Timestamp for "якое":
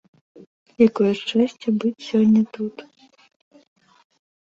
0.87-1.11